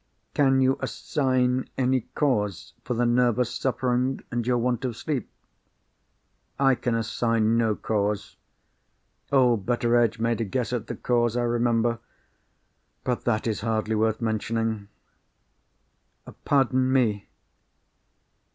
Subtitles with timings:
[0.33, 5.29] "Can you assign any cause for the nervous suffering, and your want of sleep?"
[6.59, 8.35] "I can assign no cause.
[9.31, 11.99] Old Betteredge made a guess at the cause, I remember.
[13.03, 14.87] But that is hardly worth mentioning."
[16.45, 17.27] "Pardon me.